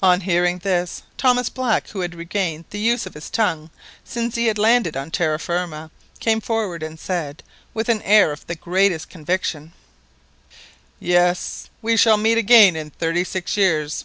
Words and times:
On 0.00 0.20
hearing 0.20 0.58
this, 0.60 1.02
Thomas 1.18 1.48
Black, 1.48 1.88
who 1.88 2.02
had 2.02 2.14
regained 2.14 2.66
the 2.70 2.78
use 2.78 3.04
of 3.04 3.14
his 3.14 3.28
tongue 3.28 3.70
since 4.04 4.36
he 4.36 4.46
had 4.46 4.58
landed 4.58 4.96
on 4.96 5.10
terra 5.10 5.40
firma, 5.40 5.90
came 6.20 6.40
forward 6.40 6.84
and 6.84 7.00
said, 7.00 7.42
with 7.74 7.88
an 7.88 8.00
air 8.02 8.30
of 8.30 8.46
the 8.46 8.54
greatest 8.54 9.10
conviction— 9.10 9.72
"Yes, 11.00 11.68
we 11.82 11.96
shall 11.96 12.16
meet 12.16 12.38
again 12.38 12.76
in 12.76 12.90
thirty 12.90 13.24
six 13.24 13.56
years. 13.56 14.04